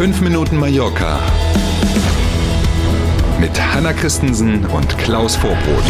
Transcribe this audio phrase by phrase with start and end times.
[0.00, 1.20] 5 Minuten Mallorca
[3.38, 5.84] mit Hanna Christensen und Klaus Vorbrot.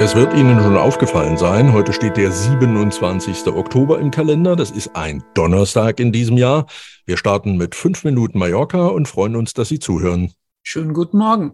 [0.00, 3.46] Es wird Ihnen schon aufgefallen sein, heute steht der 27.
[3.46, 4.56] Oktober im Kalender.
[4.56, 6.66] Das ist ein Donnerstag in diesem Jahr.
[7.06, 10.32] Wir starten mit 5 Minuten Mallorca und freuen uns, dass Sie zuhören.
[10.64, 11.52] Schönen guten Morgen.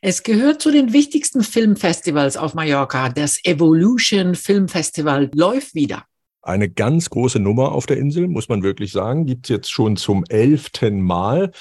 [0.00, 3.08] Es gehört zu den wichtigsten Filmfestivals auf Mallorca.
[3.08, 6.06] Das Evolution Film Festival läuft wieder.
[6.42, 9.26] Eine ganz große Nummer auf der Insel, muss man wirklich sagen.
[9.26, 11.52] Gibt es jetzt schon zum elften Mal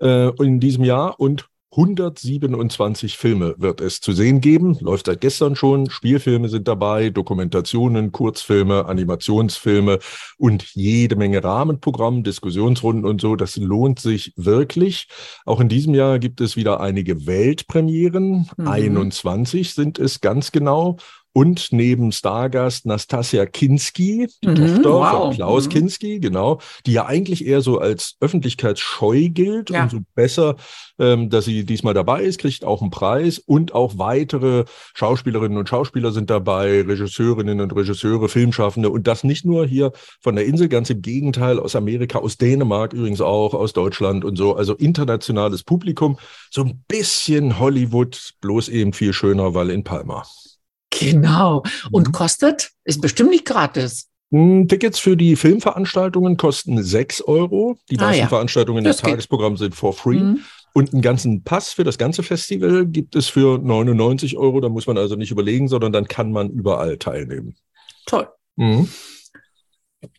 [0.00, 4.76] äh, in diesem Jahr und 127 Filme wird es zu sehen geben.
[4.80, 5.88] Läuft seit gestern schon.
[5.88, 9.98] Spielfilme sind dabei, Dokumentationen, Kurzfilme, Animationsfilme
[10.36, 13.36] und jede Menge Rahmenprogramm, Diskussionsrunden und so.
[13.36, 15.08] Das lohnt sich wirklich.
[15.46, 18.50] Auch in diesem Jahr gibt es wieder einige Weltpremieren.
[18.58, 18.68] Mhm.
[18.68, 20.98] 21 sind es ganz genau
[21.32, 25.22] und neben Stargast Nastasia Kinski, die mhm, Tochter wow.
[25.22, 25.70] von Klaus mhm.
[25.70, 29.70] Kinski, genau, die ja eigentlich eher so als öffentlichkeitsscheu gilt.
[29.70, 29.84] Ja.
[29.84, 30.56] Umso besser,
[30.98, 35.68] ähm, dass sie diesmal dabei ist, kriegt auch einen Preis und auch weitere Schauspielerinnen und
[35.68, 40.68] Schauspieler sind dabei, Regisseurinnen und Regisseure, Filmschaffende und das nicht nur hier von der Insel,
[40.68, 44.54] ganz im Gegenteil, aus Amerika, aus Dänemark übrigens auch, aus Deutschland und so.
[44.54, 46.18] Also internationales Publikum,
[46.50, 50.24] so ein bisschen Hollywood, bloß eben viel schöner, weil in Palma.
[51.10, 51.62] Genau.
[51.90, 52.12] Und mhm.
[52.12, 52.70] kostet?
[52.84, 54.08] Ist bestimmt nicht gratis.
[54.32, 57.76] Hm, Tickets für die Filmveranstaltungen kosten 6 Euro.
[57.90, 58.28] Die ah, meisten ja.
[58.28, 60.20] Veranstaltungen des Tagesprogramms sind for free.
[60.20, 60.40] Mhm.
[60.72, 64.60] Und einen ganzen Pass für das ganze Festival gibt es für 99 Euro.
[64.60, 67.56] Da muss man also nicht überlegen, sondern dann kann man überall teilnehmen.
[68.06, 68.26] Toll.
[68.56, 68.88] Mhm.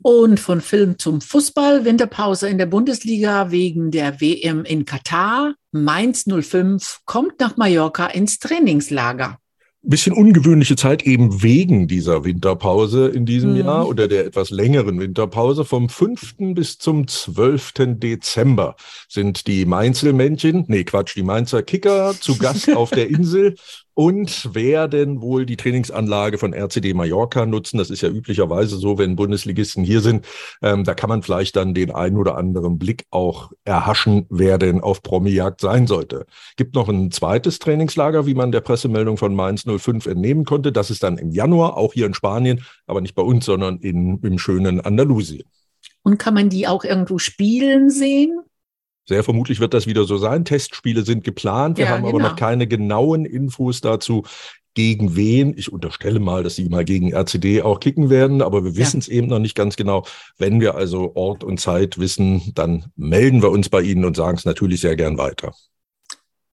[0.04, 5.56] Und von Film zum Fußball, Winterpause in der Bundesliga wegen der WM in Katar.
[5.72, 9.40] Mainz 05 kommt nach Mallorca ins Trainingslager
[9.90, 13.58] bisschen ungewöhnliche Zeit eben wegen dieser Winterpause in diesem mhm.
[13.58, 15.66] Jahr oder der etwas längeren Winterpause.
[15.66, 16.36] Vom 5.
[16.56, 17.74] bis zum 12.
[18.00, 18.76] Dezember
[19.10, 23.56] sind die Mainzelmännchen, nee Quatsch, die Mainzer Kicker zu Gast auf der Insel
[23.94, 27.78] und werden wohl die Trainingsanlage von RCD Mallorca nutzen.
[27.78, 30.26] Das ist ja üblicherweise so, wenn Bundesligisten hier sind.
[30.62, 34.82] Ähm, da kann man vielleicht dann den einen oder anderen Blick auch erhaschen, wer denn
[34.82, 36.26] auf Promijagd sein sollte.
[36.58, 40.72] Gibt noch ein zweites Trainingslager, wie man der Pressemeldung von Mainz 05 entnehmen konnte.
[40.72, 44.20] Das ist dann im Januar, auch hier in Spanien, aber nicht bei uns, sondern in,
[44.24, 45.44] im schönen Andalusien.
[46.02, 48.40] Und kann man die auch irgendwo spielen sehen?
[49.06, 50.46] Sehr vermutlich wird das wieder so sein.
[50.46, 51.78] Testspiele sind geplant.
[51.78, 52.30] Wir ja, haben aber genau.
[52.30, 54.24] noch keine genauen Infos dazu,
[54.74, 55.58] gegen wen.
[55.58, 59.08] Ich unterstelle mal, dass sie mal gegen RCD auch kicken werden, aber wir wissen es
[59.08, 60.06] eben noch nicht ganz genau.
[60.38, 64.38] Wenn wir also Ort und Zeit wissen, dann melden wir uns bei Ihnen und sagen
[64.38, 65.54] es natürlich sehr gern weiter.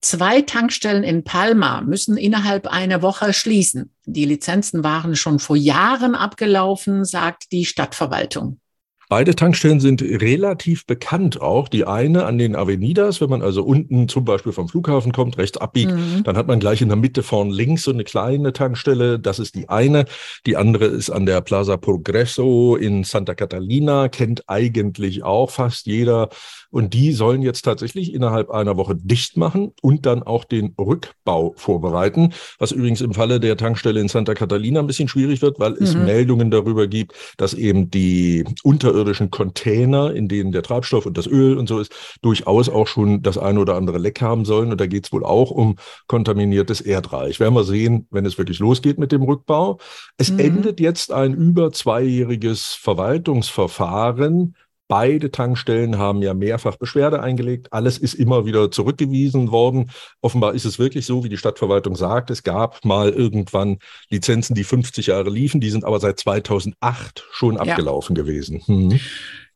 [0.03, 3.93] Zwei Tankstellen in Palma müssen innerhalb einer Woche schließen.
[4.07, 8.61] Die Lizenzen waren schon vor Jahren abgelaufen, sagt die Stadtverwaltung.
[9.11, 11.67] Beide Tankstellen sind relativ bekannt auch.
[11.67, 15.59] Die eine an den Avenidas, wenn man also unten zum Beispiel vom Flughafen kommt, rechts
[15.59, 16.23] abbiegt, mhm.
[16.23, 19.19] dann hat man gleich in der Mitte vorn links so eine kleine Tankstelle.
[19.19, 20.05] Das ist die eine.
[20.47, 26.29] Die andere ist an der Plaza Progreso in Santa Catalina, kennt eigentlich auch fast jeder.
[26.71, 31.53] Und die sollen jetzt tatsächlich innerhalb einer Woche dicht machen und dann auch den Rückbau
[31.57, 35.73] vorbereiten, was übrigens im Falle der Tankstelle in Santa Catalina ein bisschen schwierig wird, weil
[35.73, 36.05] es mhm.
[36.05, 41.27] Meldungen darüber gibt, dass eben die unter unterirdischen Container, in denen der Treibstoff und das
[41.27, 44.71] Öl und so ist, durchaus auch schon das eine oder andere Leck haben sollen.
[44.71, 47.41] Und da geht es wohl auch um kontaminiertes Erdreich.
[47.41, 49.79] Werden wir sehen, wenn es wirklich losgeht mit dem Rückbau.
[50.19, 50.39] Es mhm.
[50.39, 54.55] endet jetzt ein über zweijähriges Verwaltungsverfahren
[54.91, 57.73] Beide Tankstellen haben ja mehrfach Beschwerde eingelegt.
[57.73, 59.93] Alles ist immer wieder zurückgewiesen worden.
[60.21, 62.29] Offenbar ist es wirklich so, wie die Stadtverwaltung sagt.
[62.29, 65.61] Es gab mal irgendwann Lizenzen, die 50 Jahre liefen.
[65.61, 67.61] Die sind aber seit 2008 schon ja.
[67.61, 68.63] abgelaufen gewesen.
[68.67, 68.99] Hm.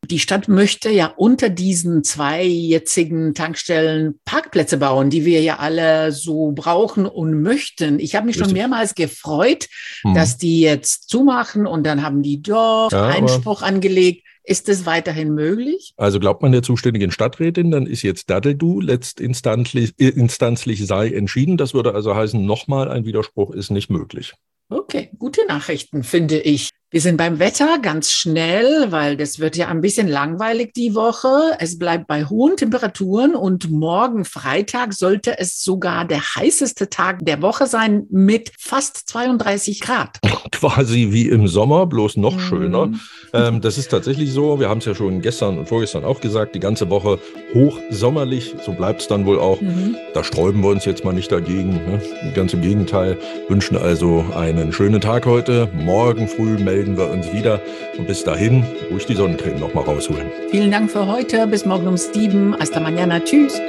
[0.09, 6.13] Die Stadt möchte ja unter diesen zwei jetzigen Tankstellen Parkplätze bauen, die wir ja alle
[6.13, 7.99] so brauchen und möchten.
[7.99, 8.51] Ich habe mich Richtig.
[8.51, 9.67] schon mehrmals gefreut,
[10.03, 10.13] hm.
[10.13, 14.24] dass die jetzt zumachen und dann haben die dort ja, Einspruch angelegt.
[14.45, 15.93] Ist es weiterhin möglich?
[15.97, 21.57] Also glaubt man der zuständigen Stadträtin, dann ist jetzt Daddeldu letztinstanzlich instanzlich sei entschieden.
[21.57, 24.33] Das würde also heißen, nochmal ein Widerspruch ist nicht möglich.
[24.69, 26.69] Okay, gute Nachrichten, finde ich.
[26.95, 31.27] Wir sind beim Wetter ganz schnell, weil das wird ja ein bisschen langweilig die Woche.
[31.59, 37.41] Es bleibt bei hohen Temperaturen und morgen Freitag sollte es sogar der heißeste Tag der
[37.41, 40.21] Woche sein mit fast 32 Grad.
[40.53, 42.93] Quasi wie im Sommer, bloß noch schöner.
[43.33, 44.61] Ähm, das ist tatsächlich so.
[44.61, 47.19] Wir haben es ja schon gestern und vorgestern auch gesagt, die ganze Woche
[47.53, 48.55] hochsommerlich.
[48.65, 49.59] So bleibt es dann wohl auch.
[49.59, 49.97] Mhm.
[50.13, 51.73] Da sträuben wir uns jetzt mal nicht dagegen.
[51.73, 52.01] Ne?
[52.33, 53.17] Ganz im Gegenteil,
[53.49, 55.67] wünschen also einen schönen schönen Tag heute.
[55.73, 57.61] Morgen früh melden wir uns wieder.
[57.97, 60.27] Und bis dahin, ruhig die Sonnencreme noch mal rausholen.
[60.51, 61.47] Vielen Dank für heute.
[61.47, 62.55] Bis morgen um sieben.
[62.59, 63.19] Hasta mañana.
[63.23, 63.59] Tschüss.